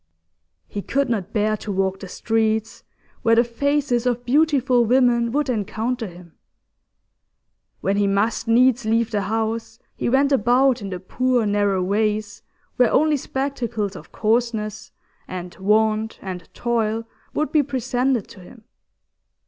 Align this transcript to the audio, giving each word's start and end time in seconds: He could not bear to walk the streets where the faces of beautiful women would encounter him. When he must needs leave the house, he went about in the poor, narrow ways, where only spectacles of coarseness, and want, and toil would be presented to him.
He 0.67 0.81
could 0.81 1.11
not 1.11 1.31
bear 1.31 1.55
to 1.57 1.71
walk 1.71 1.99
the 1.99 2.07
streets 2.07 2.83
where 3.21 3.35
the 3.35 3.43
faces 3.43 4.07
of 4.07 4.25
beautiful 4.25 4.83
women 4.83 5.31
would 5.31 5.47
encounter 5.47 6.07
him. 6.07 6.33
When 7.81 7.97
he 7.97 8.07
must 8.07 8.47
needs 8.47 8.83
leave 8.83 9.11
the 9.11 9.21
house, 9.21 9.77
he 9.95 10.09
went 10.09 10.31
about 10.31 10.81
in 10.81 10.89
the 10.89 10.99
poor, 10.99 11.45
narrow 11.45 11.83
ways, 11.83 12.41
where 12.77 12.91
only 12.91 13.15
spectacles 13.15 13.95
of 13.95 14.11
coarseness, 14.11 14.91
and 15.27 15.55
want, 15.57 16.17
and 16.23 16.49
toil 16.55 17.07
would 17.35 17.51
be 17.51 17.61
presented 17.61 18.27
to 18.29 18.39
him. 18.39 18.63